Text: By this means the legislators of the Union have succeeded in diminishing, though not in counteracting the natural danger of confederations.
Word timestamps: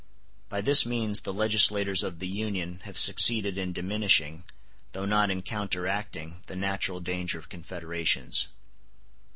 By 0.49 0.61
this 0.61 0.83
means 0.83 1.21
the 1.21 1.31
legislators 1.31 2.01
of 2.01 2.17
the 2.17 2.27
Union 2.27 2.79
have 2.85 2.97
succeeded 2.97 3.55
in 3.55 3.71
diminishing, 3.71 4.45
though 4.93 5.05
not 5.05 5.29
in 5.29 5.43
counteracting 5.43 6.41
the 6.47 6.55
natural 6.55 6.99
danger 7.01 7.37
of 7.37 7.49
confederations. 7.49 8.47